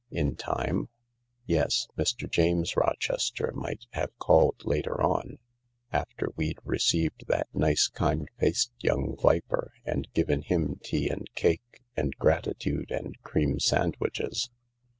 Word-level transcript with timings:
"In 0.23 0.35
time?"" 0.35 0.89
Yes. 1.45 1.87
Mr. 1.95 2.27
James 2.27 2.75
Rochester 2.75 3.51
might 3.53 3.85
have 3.91 4.17
called 4.17 4.65
later 4.65 4.99
on, 4.99 5.37
after 5.93 6.29
we'd 6.35 6.57
received 6.65 7.25
that 7.27 7.49
nice, 7.53 7.87
kind 7.87 8.27
faced 8.39 8.71
young 8.79 9.15
viper 9.15 9.73
and 9.85 10.11
given 10.15 10.41
him 10.41 10.77
tea 10.83 11.07
and 11.07 11.29
cake 11.35 11.83
and 11.95 12.15
gratitude 12.15 12.89
and 12.89 13.15
cream 13.21 13.59
sandwiches. 13.59 14.49